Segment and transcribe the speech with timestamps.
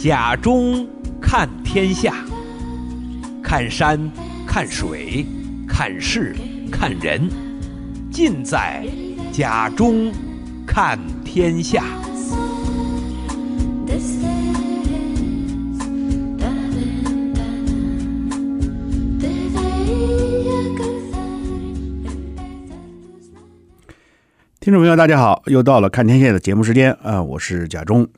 [0.00, 0.88] 甲中
[1.20, 2.24] 看天下，
[3.42, 4.10] 看山，
[4.46, 5.26] 看水，
[5.68, 6.34] 看事，
[6.72, 7.28] 看人，
[8.10, 8.82] 尽在
[9.30, 10.10] 甲中
[10.66, 11.84] 看天下。
[24.60, 28.08] 听众朋友，大家好，又到了看天下的节目时间啊、我是甲中。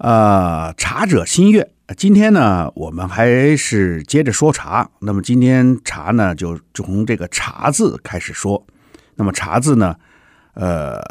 [0.00, 1.72] 呃，茶者心悦。
[1.94, 4.88] 今天呢，我们还是接着说茶。
[5.00, 8.66] 那么今天茶呢，就从这个“茶”字开始说。
[9.16, 9.94] 那么“茶”字呢，
[10.54, 11.02] 呃，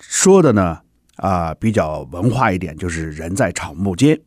[0.00, 0.78] 说的呢
[1.16, 4.20] 啊、比较文化一点，就是人在草木间。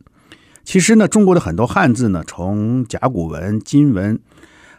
[0.65, 4.19] 其实呢，中国的很多汉字呢，从甲骨文、金文、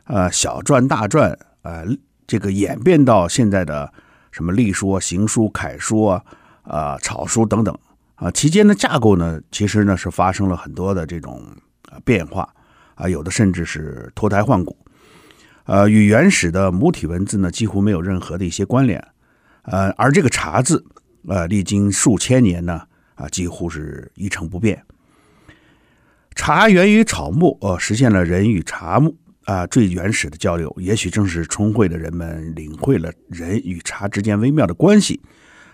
[0.05, 1.87] 呃小篆、大篆，呃。
[2.25, 3.92] 这个演变到现在的
[4.30, 6.23] 什么隶书、行书、楷书啊、
[6.62, 7.77] 啊草书等等
[8.23, 11.45] 啊，其间的架构呢，其实呢是发生了很多的这种
[12.05, 12.48] 变化
[12.95, 14.77] 啊，有的甚至是脱胎换骨，
[15.64, 19.05] 呃，与原始的母体文字呢几乎没有任何的一些关联，
[19.62, 20.84] 呃，而这个茶字，
[21.27, 22.83] 呃，历经数千年呢，
[23.17, 24.81] 啊，几乎是一成不变。
[26.36, 29.17] 茶源于草木，呃，实现了人与茶木。
[29.47, 35.20] 啊，最原始的交流，也许正是聪慧的人们领会了人与茶之间微妙的关系，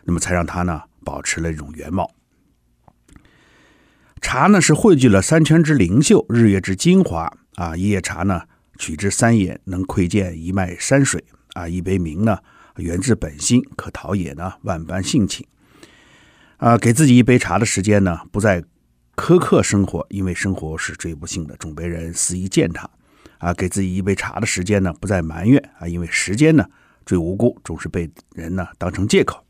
[0.04, 2.10] 那么才让它呢保持了一种原貌。
[4.20, 7.76] 茶呢是汇聚了三泉之灵秀，日月之精华啊！
[7.76, 8.42] 一叶茶呢
[8.78, 11.22] 取之三野，能窥见一脉山水
[11.54, 11.68] 啊！
[11.68, 12.38] 一杯茗呢
[12.76, 15.46] 源自本心，可陶冶呢万般性情
[16.56, 16.76] 啊！
[16.76, 18.62] 给自己一杯茶的时间呢，不再
[19.16, 22.88] 苛刻生活，因为生活是追不幸的，总被人肆意践踏。
[23.38, 26.66] 啊，给自己一杯茶的时间呢，不再埋怨啊，因为时间呢
[27.06, 29.44] 最无辜，总是被人呢当成借口。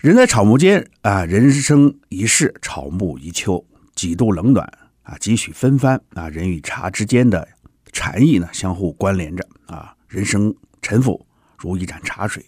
[0.00, 3.62] 人在草木间啊，人生一世，草木一秋，
[3.94, 4.66] 几度冷暖
[5.02, 7.46] 啊，几许纷繁啊，人与茶之间的
[7.92, 9.94] 禅意呢相互关联着啊。
[10.08, 11.26] 人生沉浮
[11.58, 12.42] 如一盏茶水，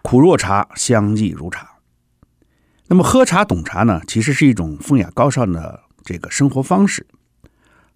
[0.00, 1.70] 苦若茶，香亦如茶。
[2.86, 5.80] 那么喝茶懂茶呢，其实是一种风雅高尚的。
[6.02, 7.06] 这个生活方式，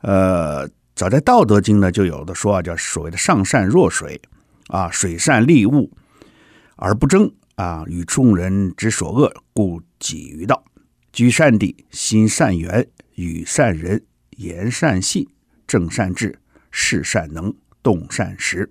[0.03, 4.21] 呃，早在《道德经》呢就有的说啊，叫所谓的“上善若水”，
[4.69, 5.91] 啊，水善利物
[6.77, 10.62] 而不争啊，与众人之所恶，故几于道。
[11.11, 14.05] 居善地，心善缘，与善人，
[14.37, 15.27] 言善信，
[15.66, 16.39] 正善治，
[16.71, 18.71] 事善能，动善时。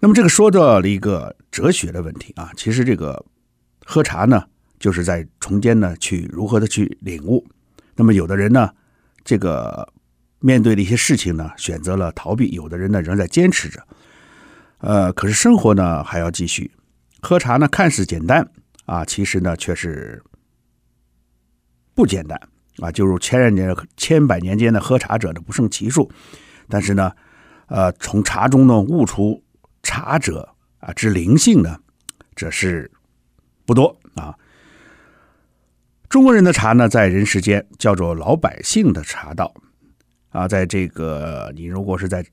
[0.00, 3.24] 那么这个说到了一个哲学的问题啊，其实这个
[3.84, 4.44] 喝茶呢，
[4.80, 7.46] 就是在从间呢去如何的去领悟。
[7.94, 8.68] 那么，有的人呢，
[9.22, 9.88] 这个
[10.40, 13.86] 面对的一些事情呢，选择了逃避；有的人呢，仍在坚持着。
[14.78, 16.72] 呃，可是生活呢，还要继续。
[17.22, 18.46] 喝茶呢，看似简单
[18.84, 20.20] 啊，其实呢，却是
[21.94, 22.38] 不简单
[22.78, 22.90] 啊。
[22.90, 26.10] 就如千年、千百年间的喝茶者的，不胜其数。
[26.68, 27.12] 但是呢，
[27.68, 29.40] 呃，从茶中呢，悟出
[29.84, 30.48] 茶者
[30.80, 31.78] 啊之灵性呢，
[32.34, 32.90] 这是
[33.64, 34.36] 不多啊。
[36.08, 39.54] 中国人的茶呢，在人世间叫做老百姓的茶道，
[40.30, 42.26] 啊，在这个你如果是在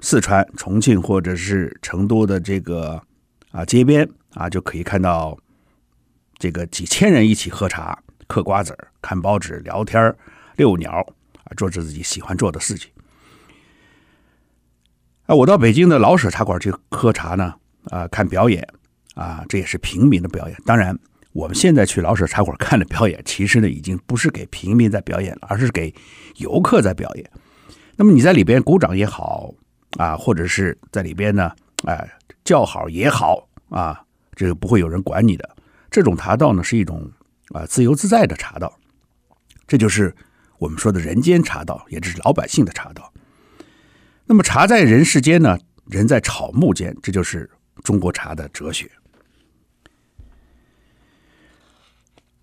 [0.00, 3.02] 四川、重庆或者是成都的这个
[3.50, 5.36] 啊街边啊，就可以看到
[6.38, 10.14] 这个几千人一起喝茶、嗑瓜子、看报纸、聊天、
[10.56, 10.90] 遛鸟
[11.44, 12.90] 啊，做着自己喜欢做的事情。
[15.26, 17.54] 啊，我到北京的老舍茶馆去喝茶呢，
[17.90, 18.66] 啊，看表演
[19.14, 20.96] 啊，这也是平民的表演，当然。
[21.32, 25.94] 我们现在去老舍茶馆看的表演，其实呢，已经不是给平民在表演了，而是给
[26.36, 27.30] 游客在表演。
[27.94, 29.52] 那么你在里边鼓掌也好
[29.98, 31.52] 啊，或者是在里边呢，
[31.84, 32.10] 哎，
[32.42, 34.02] 叫好也好啊，
[34.36, 35.56] 这个不会有人管你的。
[35.90, 37.10] 这种茶道呢，是一种
[37.48, 38.78] 啊自由自在的茶道，
[39.66, 40.14] 这就是
[40.58, 43.12] 我们说的人间茶道，也就是老百姓的茶道。
[44.26, 47.50] 那么茶在人世间呢，人在草木间，这就是
[47.82, 48.90] 中国茶的哲学。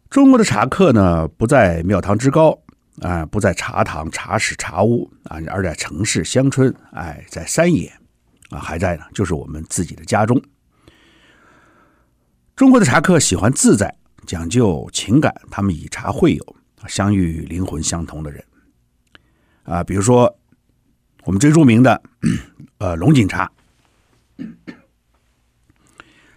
[0.10, 2.57] 中国的茶客呢，不在庙堂之高
[3.01, 7.92] 啊，不在茶堂、茶室、茶屋啊，而在城市、乡村，哎，在山野
[8.50, 10.42] 啊，还在呢，就是我们自己的家中。
[12.56, 13.98] 中国的茶客喜欢自在，
[14.28, 16.56] 讲究情感，他们以茶会友，
[16.88, 18.44] 相遇灵魂相同的人。
[19.64, 20.38] 啊，比如说
[21.24, 22.00] 我们最著名的
[22.78, 23.52] 呃龙井茶，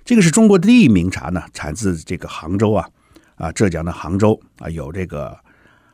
[0.07, 2.89] 这个是中国的第一名茶呢，产自这个杭州啊。
[3.35, 5.39] 啊，浙江的杭州啊，有这个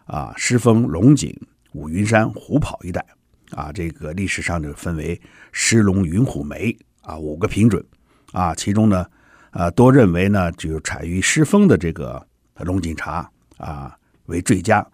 [0.04, 1.36] 啊狮峰、龙井、
[1.72, 3.04] 五云山、虎跑一带。
[3.50, 5.20] 啊，这个历史上就分为
[5.50, 7.82] 狮龙云虎梅啊五个品种。
[8.30, 9.04] 啊，其中呢
[9.52, 12.26] 啊，多认为呢，就产于诗风的这个
[12.60, 13.96] 龙井茶啊
[14.26, 14.86] 为最佳。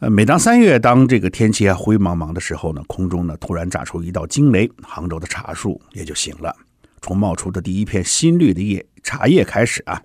[0.00, 6.54] 呃，每当三月，当这个天气啊灰茫茫的时候呢，空中呢突然炸出一道惊雷，杭州的茶树也就醒了。
[7.00, 10.02] 从冒出的第一片新绿的叶茶叶开始啊，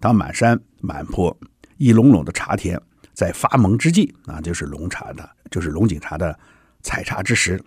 [0.00, 1.36] 当满山满坡
[1.76, 2.80] 一垄垄的茶田
[3.12, 6.36] 在发萌之际啊，就是龙茶的，就是龙井茶的
[6.82, 7.62] 采茶之时。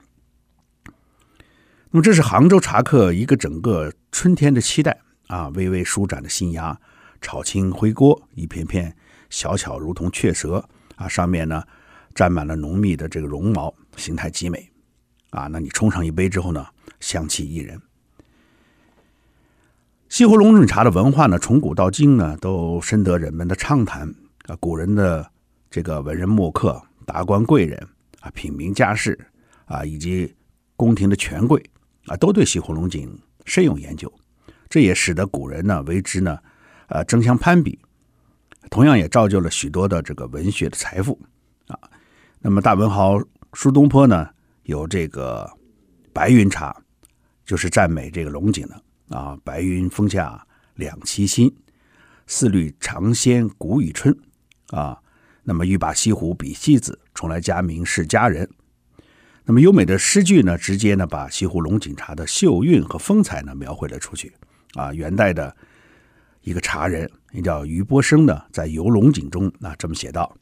[1.92, 5.48] 那么，这是杭州茶客一个整个春天的期待啊！
[5.56, 6.80] 微微舒展的新芽，
[7.20, 8.96] 炒青灰锅，一片片
[9.32, 10.64] 小巧如同雀舌
[10.98, 11.08] 啊！
[11.08, 11.64] 上面呢
[12.14, 14.70] 沾满了浓密的这个绒毛，形态极美
[15.32, 15.48] 啊！
[15.48, 16.64] 那你冲上一杯之后呢，
[17.00, 17.82] 香气宜人。
[20.10, 24.14] 西湖龙井茶的文化呢，从古到今呢，都深得人们的畅谈
[24.46, 24.56] 啊！
[24.60, 25.28] 古人的
[25.72, 27.88] 这个文人墨客、达官贵人
[28.20, 29.18] 啊、品名家士
[29.66, 30.36] 啊，以及
[30.76, 31.60] 宫廷的权贵。
[32.10, 33.08] 啊，都对西湖龙井
[33.46, 34.12] 深有研究，
[34.68, 36.40] 这也使得古人呢为之呢，
[36.88, 37.78] 呃，争相攀比，
[38.72, 41.18] 同样也造就了许多的这个文学的财富
[41.68, 41.78] 啊。
[42.40, 43.22] 那么大文豪
[43.54, 44.28] 苏东坡呢，
[44.64, 45.48] 有这个
[46.12, 46.76] 白云茶，
[47.46, 49.38] 就是赞美这个龙井的啊。
[49.44, 51.56] 白云峰下两栖心，
[52.26, 54.18] 四绿长鲜谷雨春
[54.70, 54.98] 啊。
[55.44, 58.50] 那么欲把西湖比戏子，从来佳名是佳人。
[59.50, 64.32] 那么优美的诗句呢，直接呢把西湖龙井茶的秀韵和风采呢描绘了出去。
[64.76, 65.58] 啊，元代的
[66.42, 70.38] 一个茶人，名叫俞伯生呢，在《游龙井》中啊这么写道：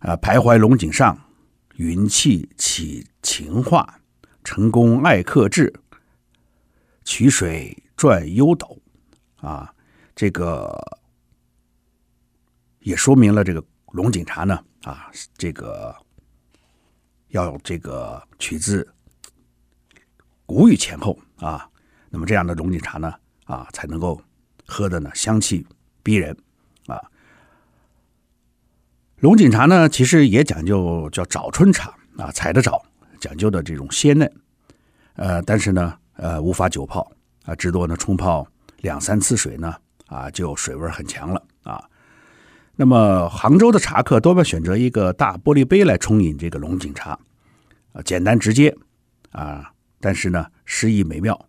[0.00, 1.18] 啊，徘徊龙井上，
[1.76, 3.98] 云气起晴化，
[4.44, 5.72] 成功爱客至，
[7.02, 8.78] 取水转幽斗。
[9.36, 9.72] 啊，
[10.14, 10.78] 这个
[12.80, 15.96] 也说明了这个龙井茶呢，啊，这个。
[17.28, 18.86] 要这个取自
[20.46, 21.68] 谷雨前后啊，
[22.08, 23.12] 那么这样的龙井茶呢
[23.44, 24.20] 啊，才能够
[24.64, 25.66] 喝的呢香气
[26.02, 26.36] 逼人
[26.86, 27.02] 啊。
[29.16, 32.84] 龙井茶呢，其实也讲究叫早春茶啊，采的早，
[33.18, 34.32] 讲究的这种鲜嫩，
[35.14, 37.10] 呃，但是呢，呃，无法久泡
[37.44, 38.46] 啊，至多呢冲泡
[38.82, 39.74] 两三次水呢
[40.06, 41.82] 啊，就水味很强了啊。
[42.78, 47.18] 那么杭州的茶客多半选择一个大玻璃杯来冲饮这个龙井茶，
[47.92, 48.76] 啊，简单直接，
[49.30, 51.48] 啊，但是呢，诗意美妙。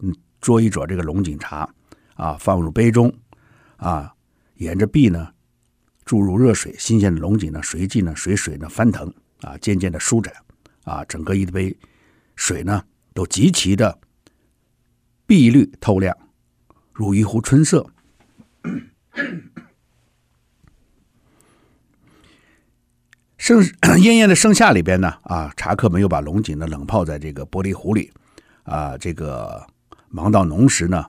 [0.00, 1.72] 嗯，捉一啜这个龙井茶，
[2.14, 3.12] 啊，放入杯中，
[3.76, 4.12] 啊，
[4.56, 5.28] 沿着壁呢
[6.04, 9.08] 注入热水，新鲜的龙井呢随即呢水水呢翻腾，
[9.42, 10.34] 啊，渐渐的舒展，
[10.82, 11.78] 啊，整个一杯
[12.34, 12.82] 水呢
[13.14, 13.96] 都极其的
[15.26, 16.16] 碧绿透亮，
[16.92, 17.86] 如一壶春色。
[23.40, 23.64] 盛
[24.02, 28.12] 艳艳的盛夏里边呢，啊，茶客们又把龙井呢冷泡在这个玻璃壶里，
[28.64, 29.66] 啊，这个
[30.10, 31.02] 忙到浓时呢，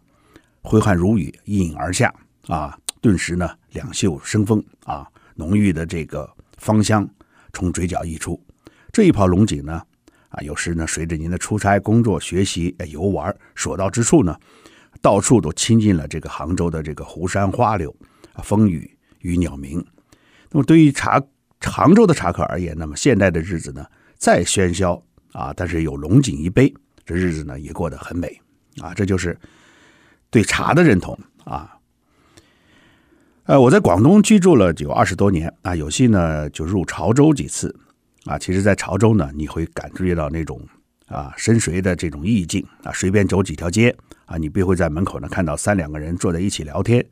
[0.62, 2.12] 挥汗如雨，一饮而下，
[2.48, 5.06] 啊，顿时呢两袖生风，啊，
[5.36, 7.06] 浓郁的这个芳香
[7.51, 8.42] 从嘴角溢出。
[8.94, 9.83] 这一泡龙井呢，
[10.30, 14.33] 啊，有时呢随着您的出差、工作、学习、游玩所到之处呢，
[15.01, 17.94] 到处都亲近了这个杭州的这个湖山花柳、
[18.42, 19.86] 风雨与鸟鸣。
[20.50, 21.22] 那么对于茶。
[21.61, 23.85] 常州的茶客而言，那么现代的日子呢，
[24.18, 25.01] 再喧嚣
[25.31, 26.73] 啊，但是有龙井一杯，
[27.06, 28.41] 这日子呢也过得很美
[28.81, 28.94] 啊。
[28.95, 29.39] 这就是
[30.31, 31.77] 对茶的认同啊。
[33.44, 37.73] 呃，我在广东居住了有二十多年啊，有幸呢就入潮州几次
[38.25, 38.37] 啊。
[38.37, 40.59] 其实，在潮州呢，你会感觉到那种
[41.07, 42.91] 啊深邃的这种意境啊。
[42.91, 47.06] 随便走几条街啊，你必会在门口呢看到三两个人坐在一起聊天，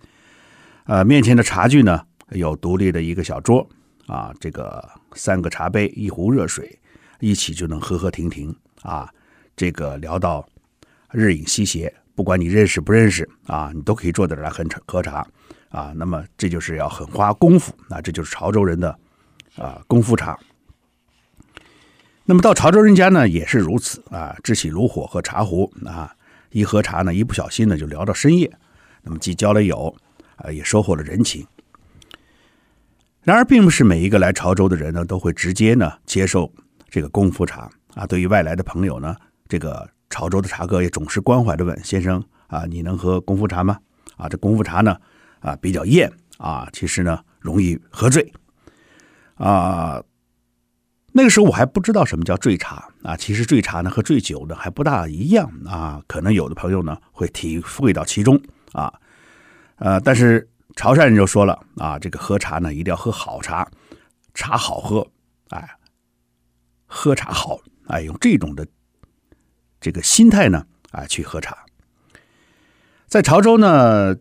[0.86, 2.01] 呃，面前的茶具呢
[2.32, 3.68] 有独立的一个小桌。
[4.10, 6.80] 啊，这个三个茶杯，一壶热水，
[7.20, 9.08] 一起就能喝喝停停啊。
[9.56, 10.44] 这个聊到
[11.12, 15.28] 日影西斜，不管你认识不认识啊，你都可以坐在这来喝茶喝茶
[15.70, 15.94] 啊。
[15.96, 18.98] 那么这就是要很花功夫，那这就是潮州人的
[19.56, 20.36] 啊功夫茶。
[22.25, 26.12] 那么到潮州人家呢也是如此啊，支起炉火和茶壶啊，
[26.50, 28.51] 一喝茶呢，一不小心呢就聊到深夜。
[29.04, 29.96] 那么既交了友
[30.38, 31.46] 啊，也收获了人情。
[33.22, 36.52] 然而，并不是每一个来潮州的人呢，都会直接呢接受
[36.90, 38.08] 这个功夫茶啊。
[38.08, 39.14] 对于外来的朋友呢，
[39.50, 43.78] 这个潮州的茶客也总是关怀的问：“先生啊，你能喝功夫茶吗？”
[44.16, 44.98] 啊，这功夫茶呢
[45.42, 48.32] 啊比较艳啊，其实呢容易喝醉
[49.36, 50.02] 啊。
[51.12, 56.02] 那个时候我还不知道什么叫醉茶啊，其实醉茶呢和醉酒呢还不大一样啊。
[56.08, 58.94] 可能有的朋友呢会体会到其中啊，
[59.76, 60.48] 呃，但是。
[60.80, 63.70] 潮汕人就说了啊，这个喝茶呢，一定要喝好茶，
[64.34, 65.06] 茶好喝，
[65.50, 65.70] 哎，
[66.86, 68.66] 喝茶好，哎，用这种的
[69.82, 71.66] 这个心态呢，啊，去喝茶。
[73.08, 74.16] 在潮州呢，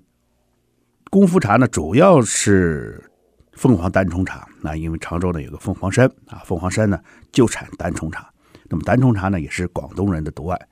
[1.10, 3.08] 功夫茶呢主要是
[3.52, 4.44] 凤凰单丛茶。
[4.60, 6.98] 那因为潮州呢有个凤凰山啊，凤凰山呢
[7.30, 8.28] 就产单丛茶。
[8.64, 10.68] 那么单丛茶呢也是广东人的独爱。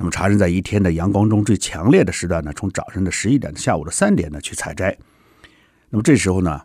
[0.00, 4.96] 那么茶人在一天的阳光中最强烈的时段呢，从早晨的十一点到下午的三点呢去采摘。
[5.90, 6.62] 那么这时候呢，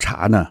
[0.00, 0.48] 茶呢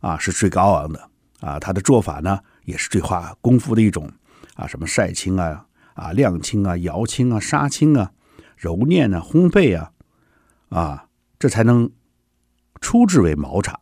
[0.00, 4.10] 啊是最高昂的啊，它的做法呢也是最花功夫的一种
[4.54, 8.10] 啊，什么晒青啊啊晾青啊摇青啊杀青啊
[8.56, 9.92] 揉捻啊烘焙啊
[10.70, 11.06] 啊，
[11.38, 11.90] 这才能
[12.80, 13.78] 出制为毛茶。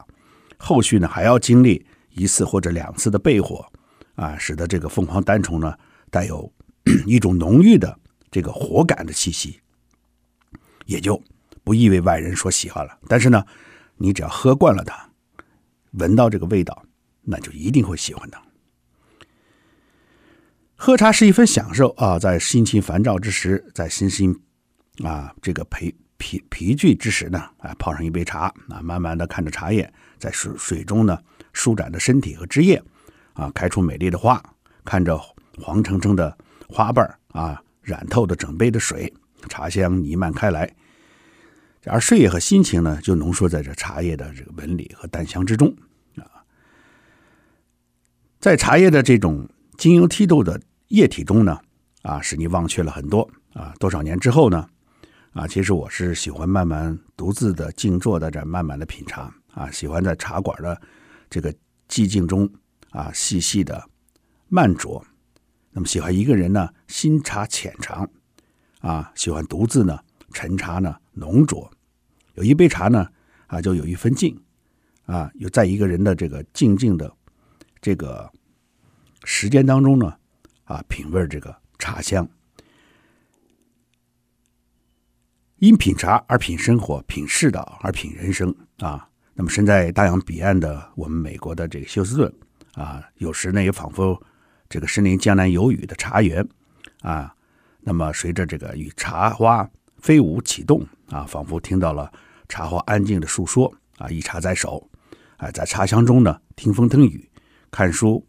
[0.59, 3.65] 后续呢还要经历一次或者两次的焙火
[4.17, 5.73] 啊，使得这个凤凰单丛呢
[6.11, 6.53] 带有。
[7.07, 7.99] 一种浓郁的
[8.31, 9.61] 这个火感的气息，
[10.87, 11.23] 也就
[11.65, 12.99] 不易为外人所喜欢了。
[13.09, 13.45] 但是呢，
[13.97, 15.11] 你只要喝惯了它，
[15.93, 16.85] 闻到这个味道，
[17.23, 18.39] 那就一定会喜欢的。
[20.77, 24.35] 喝茶是一份享受啊，在心情烦躁之时，在身心
[25.03, 31.19] 啊这个疲疲疲倦之时呢，啊泡上一杯茶啊，慢慢的看着茶叶在水水中呢
[31.53, 32.83] 舒展着身体和枝叶
[33.35, 34.43] 啊，开出美丽的花，
[34.85, 35.21] 看着
[35.59, 36.39] 黄澄澄的。
[36.71, 39.12] 花瓣啊，染透的整杯的水，
[39.49, 40.73] 茶香弥漫开来，
[41.87, 45.75] 而睡意和心情呢，就浓缩在这茶叶的这个纹理和淡香之中
[46.17, 46.47] 啊。
[48.39, 51.61] 在茶叶的这种晶莹剔透的液体中呢，
[52.03, 53.75] 啊，使你忘却了很多啊。
[53.79, 54.69] 多少年之后呢，
[55.33, 60.81] 啊，其实我是喜欢慢慢独自的静坐在这慢慢的品茶啊，喜欢在茶馆的
[61.29, 61.53] 这个
[61.89, 62.49] 寂静中
[62.91, 63.85] 啊，细细的
[64.49, 65.03] 慢酌。
[65.73, 68.11] 那么喜欢一个人呢，新茶浅尝，
[68.81, 70.00] 啊，喜欢独自呢，
[70.33, 71.71] 陈茶呢，浓酌，
[72.35, 73.09] 有一杯茶呢，
[73.47, 74.37] 啊，就有一分静，
[75.07, 77.15] 啊，有在一个人的这个静静的
[77.81, 78.29] 这个
[79.23, 80.12] 时间当中呢，
[80.65, 82.29] 啊，品味这个茶香，
[85.59, 89.09] 因品茶而品生活，品世道而品人生啊。
[89.35, 92.35] 那么身在大洋彼岸的我们美国的这个休斯顿
[92.73, 94.21] 啊，有时呢也仿佛。
[94.71, 96.49] 这个深林江南有雨的茶园，
[97.03, 97.35] 啊，
[97.81, 102.11] 那么随着这个与茶花飞舞启动，啊，仿佛听到了
[102.49, 104.89] 茶花安静的诉说，啊，一茶在手，
[105.39, 107.29] 啊，在茶香中呢，听风听雨，
[107.69, 108.25] 看书、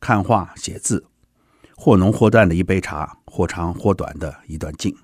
[0.00, 1.04] 看画、写字，
[1.76, 4.96] 或浓或淡的一杯茶，或长或短的一段静，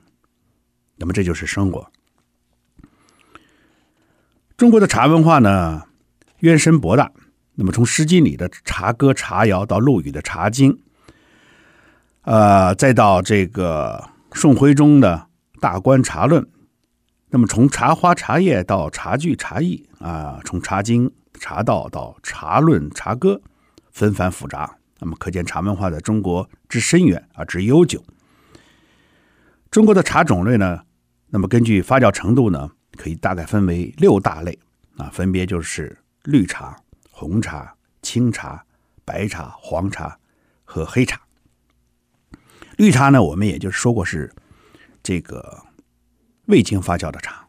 [0.96, 1.92] 那么这就是生活。
[4.56, 5.86] 中国的茶文化呢，
[6.38, 7.12] 渊深博大。
[7.60, 10.72] 那么，从《诗经》里的茶歌、茶谣到陆羽的《茶经》，
[12.22, 15.26] 呃，再到这个宋徽宗的
[15.60, 16.40] 《大观茶论》，
[17.30, 21.10] 那么从茶花、茶叶到茶具、茶艺啊，从《茶经》、
[21.40, 23.42] 茶道到茶论、茶歌，
[23.90, 24.76] 纷繁复杂。
[25.00, 28.04] 那么，可见茶文化在中国之深远而之悠久。
[29.68, 30.82] 中国的茶种类呢，
[31.30, 34.56] 那么根据发酵程度呢，可以大概分为六大类
[34.96, 36.76] 啊，分别就是绿茶。
[37.18, 38.64] 红茶、青茶、
[39.04, 40.16] 白茶、黄茶
[40.62, 41.20] 和黑茶。
[42.76, 44.32] 绿茶呢，我们也就是说过是
[45.02, 45.64] 这个
[46.46, 47.44] 未经发酵的茶。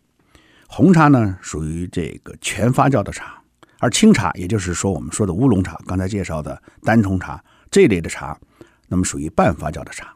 [0.67, 3.43] 红茶呢，属于这个全发酵的茶，
[3.77, 8.39] 而青茶，也就是说我们说的乌龙茶，刚才介绍的单丛茶这类的茶，
[8.88, 10.15] 那么属于半发酵的茶。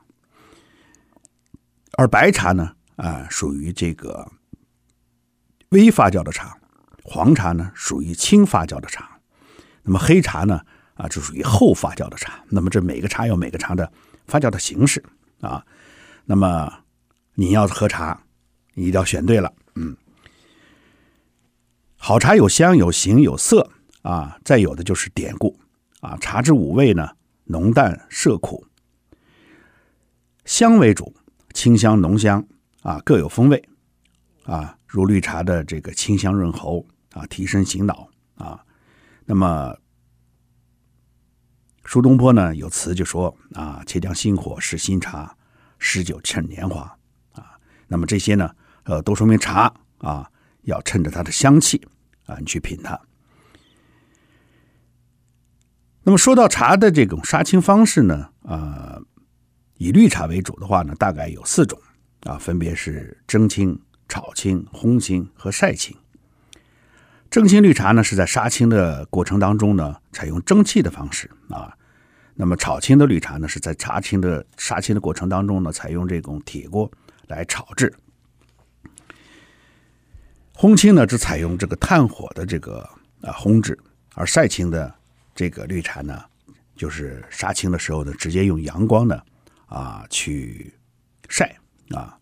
[1.95, 4.31] 而白茶呢，啊，属于这个
[5.69, 6.57] 微发酵的茶。
[7.03, 9.12] 黄茶呢，属于轻发酵的茶。
[9.83, 10.61] 那么黑茶呢？
[10.95, 12.43] 啊，就属于后发酵的茶。
[12.49, 13.91] 那么这每个茶有每个茶的
[14.27, 15.03] 发酵的形式
[15.41, 15.65] 啊。
[16.25, 16.71] 那么
[17.33, 18.21] 你要喝茶，
[18.75, 19.51] 你一定要选对了。
[19.73, 19.97] 嗯，
[21.97, 23.71] 好茶有香有形有色
[24.03, 24.37] 啊。
[24.45, 25.59] 再有的就是典故
[25.99, 26.15] 啊。
[26.21, 27.09] 茶之五味呢，
[27.45, 28.65] 浓淡涩苦，
[30.45, 31.13] 香为主，
[31.53, 32.45] 清香浓香
[32.83, 33.67] 啊，各有风味
[34.45, 34.77] 啊。
[34.85, 38.63] 如绿茶的这个清香润喉啊，提神醒脑啊。
[39.25, 39.75] 那么，
[41.85, 45.35] 苏东坡呢有词就说啊：“且将新火试新茶，
[45.79, 46.97] 诗酒趁年华。”
[47.33, 48.53] 啊，那么这些呢，
[48.83, 50.29] 呃，都说明茶啊
[50.63, 51.85] 要趁着它的香气
[52.25, 52.99] 啊，你去品它。
[56.03, 58.99] 那么说到茶的这种杀青方式呢，啊，
[59.75, 61.79] 以绿茶为主的话呢，大概有四种
[62.23, 65.95] 啊，分别是蒸青、炒青、烘青和晒青。
[67.33, 71.75] 蒸青绿茶呢，是在杀青的过程当中呢，采用蒸汽的方式啊。
[72.35, 76.91] 那么炒青的绿茶呢，是在茶青的杀青的过程当中呢，采用这种铁锅
[77.25, 77.91] 来炒制。
[80.55, 82.87] 烘青呢，只采用这个炭火的这个
[83.23, 83.75] 啊烘制，
[84.13, 84.93] 而晒青的
[85.33, 86.23] 这个绿茶呢，
[86.75, 89.19] 就是杀青的时候呢，直接用阳光呢
[89.65, 90.71] 啊去
[91.29, 91.57] 晒
[91.89, 92.15] 啊。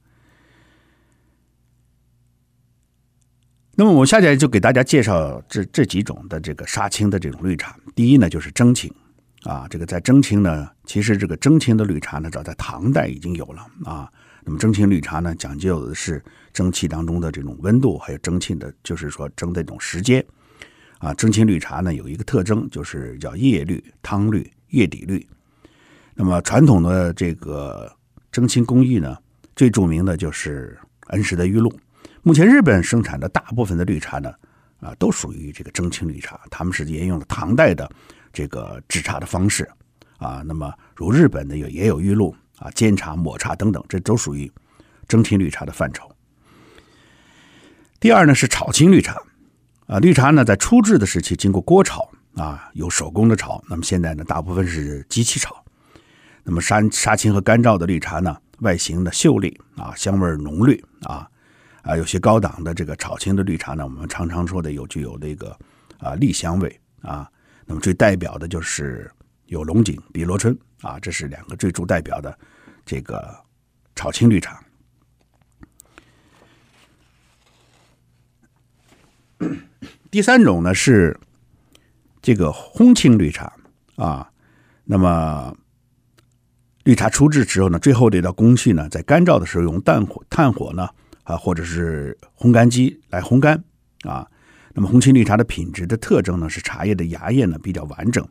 [3.82, 7.76] 那么我下来就给大家介绍这这几种的这个杀青的这种绿茶。
[7.96, 8.94] 第一呢，就是蒸青
[9.42, 14.08] 啊，这个在蒸青呢，其实这个蒸青的绿茶呢，早在唐代已经有了啊。
[14.44, 16.24] 那么蒸青绿茶呢，讲究的是
[16.54, 20.24] 蒸汽当中的这种温度，还有蒸汽的，就是说蒸的这种时间
[21.00, 21.12] 啊。
[21.16, 25.28] 蒸青绿茶呢，有一个特征，就是叫叶绿、汤绿、叶底绿。
[26.14, 27.92] 那么传统的这个
[28.32, 29.18] 蒸青工艺呢，
[29.56, 31.74] 最著名的就是恩施的玉露。
[32.24, 34.32] 目前日本生产的大部分的绿茶呢，
[34.80, 37.90] 啊，都属于这个蒸青绿茶，他们是沿用了唐代的
[38.32, 39.68] 这个制茶的方式，
[40.18, 44.52] 啊，那么如日本的有也有玉露啊、煎茶、抹茶等等，这都属于
[45.08, 46.08] 蒸青绿茶的范畴。
[48.00, 49.20] 第二呢是炒青绿茶，
[49.88, 55.56] 啊，绿茶呢在初制的时期经过锅炒啊，有手工的炒，那么现在呢大部分是机器炒。
[56.44, 61.28] 那么杀杀青和干燥的绿茶呢，外形的秀丽啊，香味浓绿啊。
[61.84, 65.58] 啊，有些高档的这个炒青的绿茶呢，我们常常说的有具有这个
[65.98, 67.30] 啊栗香味啊。
[67.66, 69.10] 那么最代表的就是
[69.46, 72.38] 有龙井、碧螺春啊，这是两个最主代表的
[72.86, 73.36] 这个
[73.96, 74.64] 炒青绿茶。
[80.12, 81.18] 第三种呢是
[82.22, 83.52] 这个烘青绿茶
[83.96, 84.30] 啊。
[84.84, 85.56] 那么
[86.84, 90.88] 绿茶初制之后呢，最后这道工序呢，在干燥的时候用淡火炭火呢。
[91.32, 93.64] 啊，或者是烘干机来烘干
[94.04, 94.28] 啊。
[94.74, 98.28] 那么红青绿茶的品质的特征呢，是茶叶的芽叶呢比较完整，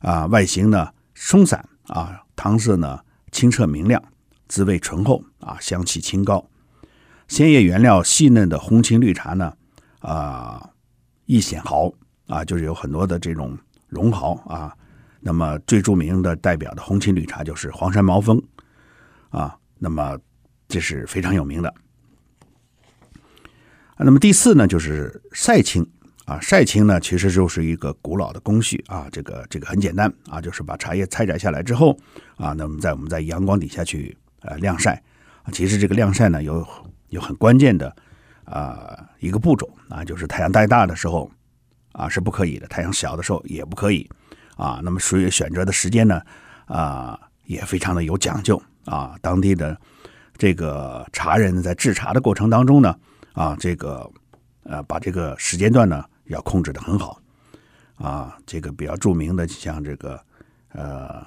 [0.00, 3.00] 啊，外形呢松散啊，汤色呢
[3.30, 4.02] 清澈明亮，
[4.48, 6.44] 滋味醇厚啊，香气清高。
[7.28, 9.52] 鲜叶原料细嫩的红青绿茶呢，
[10.00, 10.70] 啊，
[11.26, 11.92] 易显毫
[12.26, 13.56] 啊，就是有很多的这种
[13.88, 14.76] 绒毫啊。
[15.20, 18.42] 那么最著名的代表的红青绿茶就是黄山毛峰
[19.30, 20.18] 啊，那么
[20.66, 21.72] 这是非常有名的。
[24.04, 25.86] 那么第四呢，就是晒青
[26.24, 31.96] 啊，晒青呢，其实就是一个古老的工序啊，这个这个很简单啊，就是把茶叶采摘下来之后
[32.36, 35.00] 啊，那么在我们在阳光底下去呃晾晒，
[35.52, 36.66] 其实这个晾晒呢有
[37.10, 37.94] 有很关键的
[38.44, 41.30] 啊一个步骤啊，就是太阳太大的时候
[41.92, 44.08] 啊是不可以的，太阳小的时候也不可以
[44.56, 46.20] 啊，那么所以选择的时间呢
[46.66, 49.78] 啊也非常的有讲究啊，当地的
[50.36, 52.94] 这个茶人在制茶的过程当中呢。
[53.32, 54.10] 啊，这个，
[54.64, 57.20] 呃，把这个时间段呢要控制的很好，
[57.96, 60.22] 啊，这个比较著名的像这个，
[60.68, 61.26] 呃，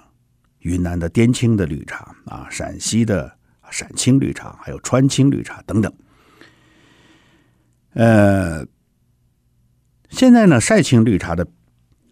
[0.60, 3.32] 云南的滇青的绿茶啊，陕西的
[3.72, 5.92] 陕青绿茶，还有川青绿茶等等。
[7.94, 8.66] 呃，
[10.10, 11.48] 现在呢，晒青绿茶的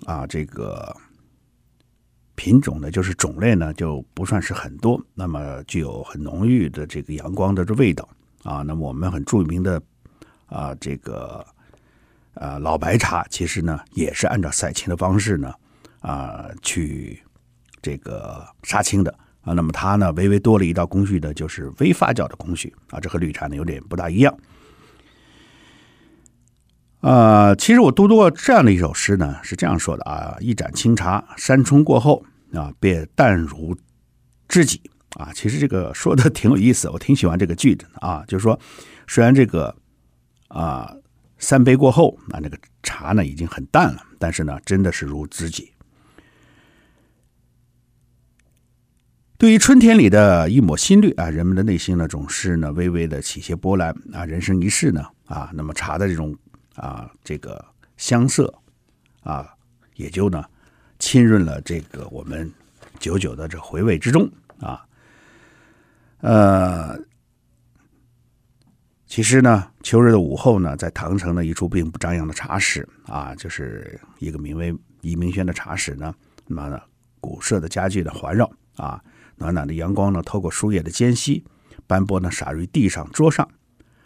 [0.06, 0.96] 啊，这个
[2.36, 8.10] 品种呢，就是种类呢就不算是很多，那么具有很浓郁的这个阳光的这味道。
[8.44, 9.82] 啊，那么我们很著名的
[10.48, 11.46] 啊，这个
[12.34, 15.54] 啊老白茶，其实呢也是按照晒青的方式呢
[16.02, 17.24] 啊去
[17.82, 19.54] 这个杀青的啊。
[19.54, 24.38] 那么它呢微微多了一道工序的，就是微发酵的工序啊，这和绿茶呢有点不大一样。
[27.02, 33.76] 啊，其实我读过这样的一首诗呢，是这样说的啊：一盏清茶，山冲过后啊，便淡如
[34.48, 34.82] 知己。
[35.16, 38.24] 啊，其实这个说的挺有意思，我挺喜欢这个句子啊。
[38.28, 38.60] 就是说，
[39.08, 39.76] 虽然这个
[40.48, 40.92] 啊
[41.38, 45.72] 三杯过后，那那个茶呢已经很淡了，但是呢，真的是如知己。
[49.38, 54.26] 对于春天里的一抹新绿啊，人们的内心呢总是呢微微的起些波澜啊。
[54.26, 56.36] 人生一世呢啊，那么茶的这种
[56.76, 57.64] 啊这个
[57.98, 58.52] 香色
[59.22, 59.54] 啊，
[59.96, 60.44] 也就呢
[60.98, 62.50] 浸润了这个我们
[63.00, 64.28] 久久的这回味之中
[64.60, 64.84] 啊。
[66.24, 66.98] 呃，
[69.06, 76.16] 其实呢，秋日的午后呢，在唐城的一处并不张扬的茶室啊，就是一个名为怡明轩的茶室呢，
[76.48, 76.82] 那么呢，
[77.20, 79.04] 古色的家具的环绕啊，
[79.36, 81.44] 暖暖的阳光呢，透过树叶的间隙，
[81.88, 83.46] 斑驳呢洒于地上桌上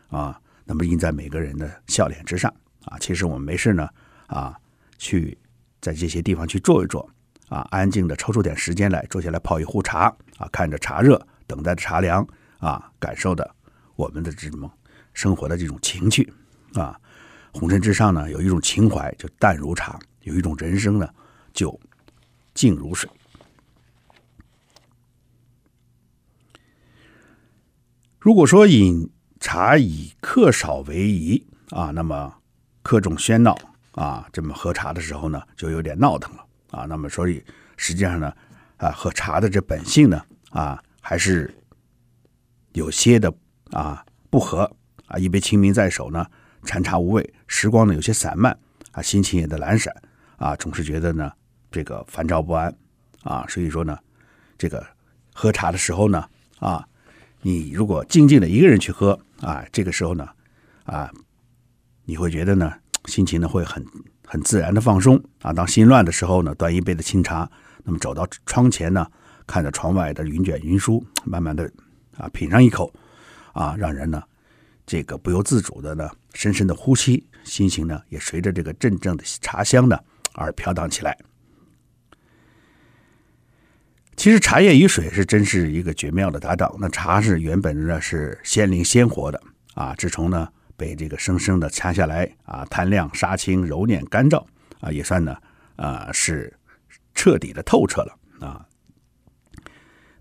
[0.10, 2.52] 啊，那么映在每个人的笑脸之上
[2.86, 2.98] 啊。
[3.00, 3.88] 其实我们没事呢
[4.26, 4.60] 啊，
[4.98, 5.38] 去
[5.80, 7.08] 在这些地方去坐一坐
[7.48, 10.08] 啊，安静的抽出点时间来坐下来泡一壶茶
[10.40, 11.24] 啊，看着茶热。
[11.48, 12.28] 等待着茶凉
[12.60, 13.56] 啊，感受的
[13.96, 14.70] 我们的这种
[15.14, 16.32] 生活的这种情趣
[16.74, 17.00] 啊，
[17.54, 21.10] 红尘之上呢，有一种情怀就淡如茶，有一种人生呢
[21.54, 21.80] 就
[22.54, 23.10] 静如水。
[28.20, 32.32] 如果说饮茶以客少为宜啊，那么
[32.82, 33.58] 客众喧闹
[33.94, 36.86] 啊，这么喝茶的时候呢，就有点闹腾了啊。
[36.86, 37.42] 那么所以
[37.78, 38.34] 实际上呢，
[38.76, 40.84] 啊，喝茶的这本性呢，啊。
[41.10, 41.50] 还是
[42.74, 43.34] 有些的
[43.72, 44.70] 啊不和
[45.06, 46.28] 啊，一杯清茗在手呢，
[46.66, 48.52] 禅茶无味，时光呢有些散漫
[48.92, 49.96] 啊，心情也在懒散
[50.36, 51.32] 啊，总是觉得呢
[51.72, 52.76] 这个烦躁不安
[53.24, 53.98] 啊，所以说呢，
[54.58, 54.86] 这个
[55.34, 56.28] 喝茶的时候呢
[56.60, 56.86] 啊，
[57.42, 60.28] 你如果静静的一个人去喝啊，这个时候呢
[60.84, 61.10] 啊，
[62.04, 62.74] 你会觉得呢
[63.06, 63.82] 心情呢会很
[64.26, 65.54] 很自然的放松啊。
[65.54, 67.50] 当心乱的时候呢，端一杯的清茶，
[67.86, 69.10] 那么走到窗前呢，
[69.48, 71.72] 看着窗外的云卷云舒，慢慢的
[72.18, 72.94] 啊品上一口
[73.54, 74.22] 啊，让人呢。
[74.90, 80.00] 这个不由自主的呢，深深的呼吸，心情呢也随着这个阵阵的茶香呢
[80.34, 81.18] 而飘荡起来。
[84.16, 86.74] 其实茶叶与水是真是一个绝妙的搭档。
[86.80, 89.42] 那茶是原本呢是鲜灵鲜活的
[89.74, 94.42] 啊，自从呢被这个生生的掐下来啊，摊晾、杀青、揉捻、干燥
[94.80, 95.36] 啊，也算呢
[95.76, 96.58] 啊是
[97.14, 98.66] 彻底的透彻了啊。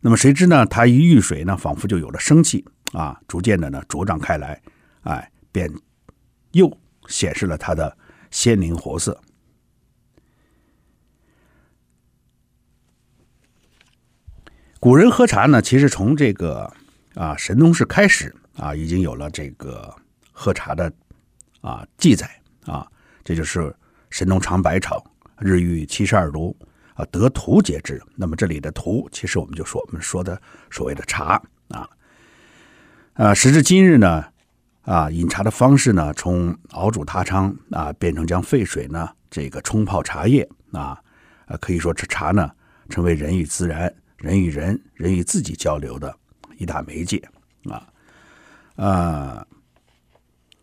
[0.07, 2.65] 那么谁知呢，它一遇水呢，仿佛就有了生气。
[2.93, 4.63] 啊，逐渐的呢茁壮开来，
[5.03, 5.69] 哎，便
[6.53, 7.99] 又显示了它的
[8.31, 9.21] 鲜灵活色。
[14.79, 16.73] 古人喝茶呢，其实从这个
[17.17, 19.93] 啊神农氏开始啊，已经有了这个
[20.31, 20.91] 喝茶的
[21.63, 22.31] 啊记载
[22.65, 22.87] 啊，
[23.25, 23.75] 这就是
[24.11, 25.05] 神农尝百草，
[25.41, 26.57] 日遇七十二毒
[26.97, 28.03] 啊，得荼解之。
[28.17, 31.89] 那么这里的荼，其实我们就说我们说的所谓的茶啊。
[33.13, 34.25] 啊，时至今日呢，
[34.83, 41.01] 啊，饮茶的方式呢，从熬煮他汤啊，变成将沸水呢，这个冲泡茶叶啊，
[41.47, 42.51] 啊，可以说这茶呢，
[42.89, 46.15] 成为人与自然、人与人、人与自己交流的
[46.59, 47.23] 一大媒介
[47.71, 47.87] 啊。
[48.77, 49.47] 啊，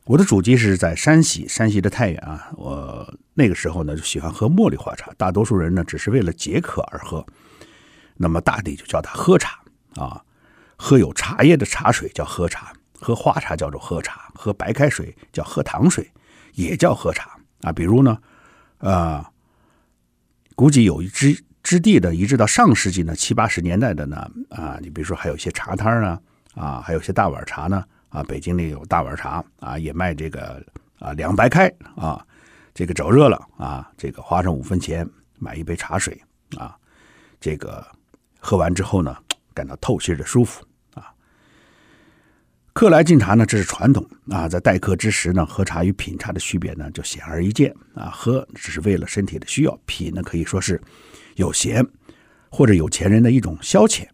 [0.06, 7.26] 我的祖籍是在山西，山西的太原啊，我那个时候呢，就喜欢喝茉莉花茶，大多数人呢，只是为了解渴而喝，
[8.18, 9.60] 那么大抵就叫它喝茶
[9.96, 10.22] 啊。
[10.76, 16.12] 喝有茶叶的茶水叫喝茶，喝花茶叫做喝茶，喝白开水叫喝糖水，
[16.56, 17.72] 也叫喝茶啊。
[17.72, 18.18] 比如呢，
[18.80, 19.26] 呃，
[20.54, 26.20] 估计有一之之地的，一直到上世纪呢七八十年代的呢啊，你比如说还有一些茶摊呢
[26.56, 30.66] 啊，还有些大碗茶呢啊，北京里有大碗茶啊，也卖这个
[31.00, 32.26] 啊凉白开啊，
[32.74, 35.06] 这个找热了啊，这个花上五分钱
[35.40, 36.18] 买一杯茶水
[36.56, 36.78] 啊，
[37.42, 37.86] 这个
[38.40, 39.14] 喝完之后呢。
[39.56, 41.14] 感到透心的舒服啊！
[42.74, 44.50] 客来敬茶呢，这是传统啊。
[44.50, 48.10] 在待客之时呢，喝茶与品茶的区别呢，就显而易见啊。
[48.10, 50.82] 喝只是为了身体的需要，品呢可以说是
[51.36, 51.88] 有闲
[52.50, 54.08] 或者有钱人的一种消遣。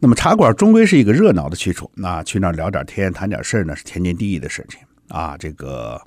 [0.00, 5.36] 那么茶馆终归是一个热闹的去处，那去那儿聊点天、谈点事儿呢，是天经地义的事情啊。
[5.36, 6.00] 这个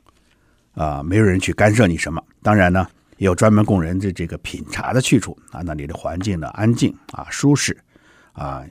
[0.74, 2.22] 啊，没有人去干涉你什么。
[2.42, 2.86] 当然呢。
[3.18, 7.78] 也有专门供人的这个品茶的去处啊，那里的环境呢安静啊舒适
[8.34, 8.66] 啊，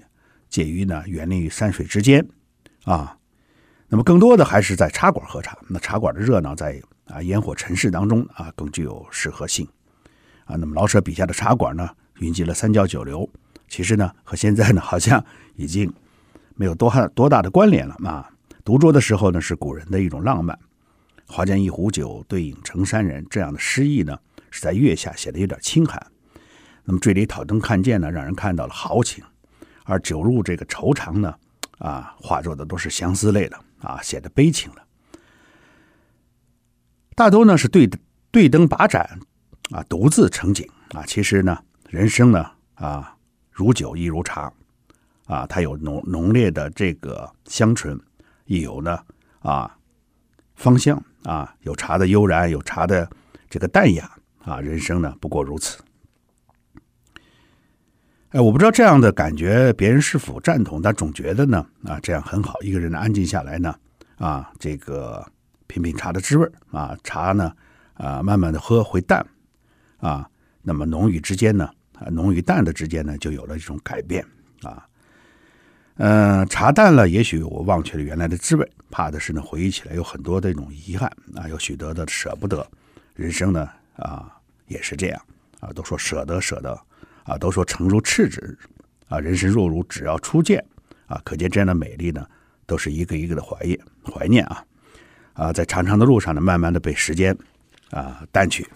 [0.51, 2.27] 介于呢园林与山水之间
[2.85, 3.17] 啊。
[3.89, 9.67] 那么更多的还是在茶馆喝茶，那茶馆的热闹在啊烟火尘世当中啊更具有适合性
[10.45, 10.57] 啊。
[10.57, 13.27] 那么老舍笔下的茶馆呢，云集了三教九流，
[13.73, 15.25] 其实呢和现在呢好像
[15.57, 15.91] 已经
[16.57, 18.31] 没有多大多大的关联了啊。
[18.63, 20.57] 独酌的时候呢是古人的一种浪漫，
[21.27, 24.19] 花间一壶酒，对影成三人这样的诗意呢。
[24.51, 25.99] 是在月下显得有点清寒，
[26.85, 29.25] 那么醉里挑灯看剑呢，让人看到了豪情；
[29.85, 31.35] 而酒入这个愁肠呢，
[31.79, 34.85] 啊，化作的都是相思泪了，啊，显得悲情了。
[37.15, 37.89] 大多呢是对
[38.31, 39.19] 对灯把盏，
[39.71, 41.03] 啊，独自成景啊。
[41.07, 41.59] 其实呢，
[41.89, 43.12] 人生呢，啊，
[43.53, 44.53] 如酒亦如茶，
[45.27, 48.01] 啊，它有浓浓烈的这个香醇，
[48.47, 48.99] 亦有呢，
[49.41, 49.77] 啊，
[50.57, 53.09] 芳香啊，有茶的悠然，有茶的
[53.49, 54.11] 这个淡雅。
[54.45, 55.81] 啊，人生呢不过如此。
[58.31, 62.61] 哎，我不知道这样的感觉别人是否赞同，但总觉得呢，啊，这样很好。
[62.61, 63.73] 一个人安静下来呢，
[64.19, 65.25] 啊，这个
[65.69, 67.55] 品品茶的滋味啊，茶呢，
[67.95, 69.25] 啊，慢慢的喝会淡，
[69.99, 70.29] 啊，
[70.63, 74.25] 那么浓与之间呢，啊，浓与淡的之间呢，就有了这种改变
[74.63, 74.87] 啊。
[75.97, 82.67] 嗯、呃，茶淡了，也许我忘却了原来的滋味，怕的是呢，回忆起来有很多的这种遗憾啊，有许多的舍不得。
[83.15, 83.69] 人生呢？
[83.97, 84.35] 啊，
[84.69, 85.23] 也是这样
[85.61, 86.81] 啊，都说舍得舍得
[87.25, 88.59] 啊，都说诚如赤子
[89.07, 90.65] 啊，人生若如只要初见
[91.07, 92.27] 啊，可见这样的美丽呢，
[92.65, 94.65] 都是一个一个的怀念怀念啊
[95.35, 97.37] 啊，在长长的路上呢，慢慢的被时间
[97.91, 98.67] 啊淡去。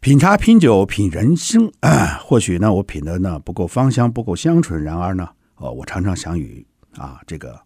[0.00, 7.60] 品茶品酒品人生啊，或许呢，我品的呢不够芳香，不够香醇，然而呢，哦，我常常想与啊这个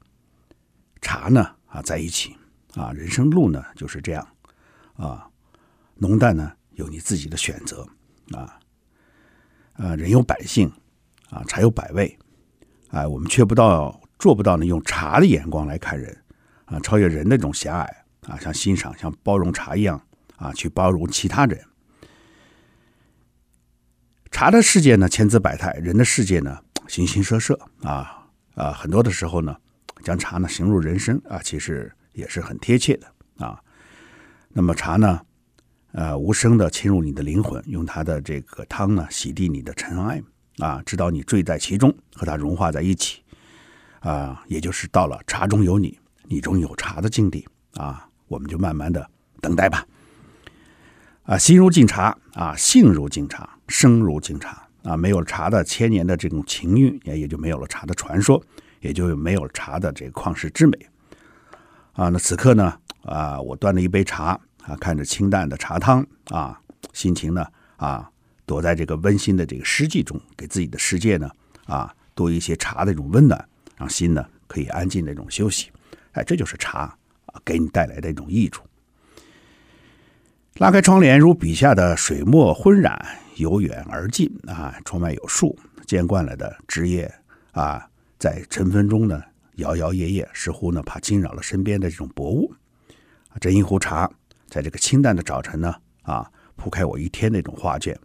[1.00, 2.34] 茶呢啊在一起
[2.74, 4.26] 啊，人生路呢就是这样。
[4.94, 5.28] 啊，
[5.94, 7.86] 浓淡呢有你自己的选择
[8.32, 8.58] 啊，
[9.74, 10.68] 呃，人有百姓
[11.30, 12.18] 啊，茶有百味，
[12.88, 16.16] 啊，我们却不到做不到呢，用茶的眼光来看人，
[16.64, 20.02] 啊，超越人的这种狭隘，啊，像欣赏、像包容茶一样，
[20.34, 21.64] 啊，去包容其他人。
[24.34, 27.56] 茶的世界呢，千姿百态；人的世界呢，形形色色。
[27.84, 29.56] 啊啊，很多的时候呢，
[30.02, 33.06] 将茶呢形入人生啊，其实也是很贴切的
[33.46, 33.56] 啊。
[34.48, 35.20] 那么茶呢，
[35.92, 40.20] 呃，无声的侵入你的灵魂，用它的这个汤呢洗涤你的尘埃
[40.58, 43.22] 啊，直到你醉在其中，和它融化在一起
[44.00, 49.08] 啊，也就是到了茶中有你，你中有茶的境地啊，我们就慢慢的
[49.40, 49.86] 等待吧。
[51.24, 58.42] 啊，心如敬茶啊，性如敬茶，声如敬茶啊，没有茶的千年的这种情韵，也也就没有了茶的传说，
[58.80, 60.78] 也就没有茶的这个旷世之美
[61.94, 62.10] 啊。
[62.10, 66.60] 那此刻呢，啊，我端了一杯茶啊，看着清淡的茶汤啊，
[66.92, 68.10] 心情呢啊，
[68.44, 71.30] 躲在这个温馨的这个诗句中，给自己的世界呢
[71.64, 73.42] 啊多一些茶的这种温暖，
[73.78, 75.70] 让心呢可以安静的这种休息。
[76.12, 76.80] 哎，这就是茶
[77.24, 78.62] 啊给你带来的一种益处。
[80.58, 82.96] 拉开窗帘，如笔下的水墨昏染，
[83.34, 84.72] 由远而近啊。
[84.84, 87.12] 窗外有树，见惯了的枝叶
[87.50, 87.84] 啊，
[88.20, 89.20] 在晨风中呢
[89.56, 92.54] 摇摇曳曳，似乎呢怕惊扰了身边的这种薄雾。
[93.40, 94.08] 斟一壶茶，
[94.46, 97.98] 在这个清淡的早晨呢啊，铺开我一天那种画卷，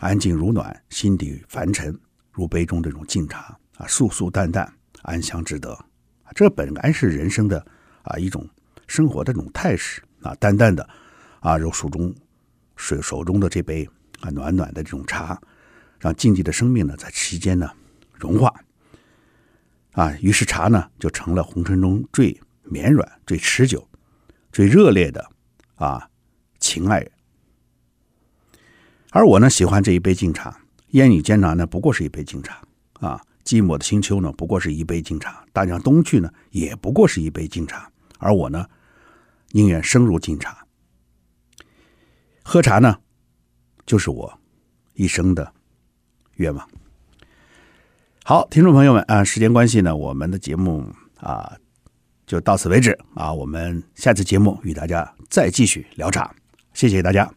[0.00, 1.98] 安静如暖，心底凡尘
[2.30, 5.74] 如杯中这种净茶啊，素素淡淡，安详值得。
[6.34, 7.64] 这本来是人生的
[8.02, 8.46] 啊一种
[8.86, 10.86] 生活的这种态势啊，淡淡的。
[11.44, 12.14] 啊，揉手中
[12.74, 13.86] 水手中的这杯
[14.20, 15.38] 啊暖暖的这种茶，
[16.00, 17.70] 让静寂的生命呢在其间呢
[18.14, 18.50] 融化。
[19.92, 23.86] 啊，于是茶呢就成了红尘中最绵软、最持久、
[24.52, 25.30] 最热烈的
[25.74, 26.08] 啊
[26.58, 27.06] 情爱。
[29.10, 30.58] 而我呢喜欢这一杯净茶，
[30.92, 32.62] 烟雨间呢不过是一杯净茶
[32.94, 38.66] 啊，寂寞的清秋呢不过是一杯净茶，大江东去呢也不过是一杯净茶，而我呢
[39.50, 40.63] 宁愿生如净茶。
[42.44, 42.98] 喝茶呢，
[43.86, 44.38] 就是我
[44.92, 45.52] 一生的
[46.34, 46.68] 愿望。
[48.22, 51.56] 好，听众朋友们啊，时间关系呢，我们的节目啊
[52.26, 53.32] 就到此为止啊。
[53.32, 56.34] 我们下次节目与大家再继续聊茶，
[56.74, 57.32] 谢谢大家。